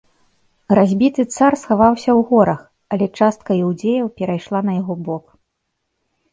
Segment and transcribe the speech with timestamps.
[0.79, 2.61] Разбіты цар схаваўся ў горах,
[2.97, 5.25] але частка іўдзеяў перайшла на яго бок.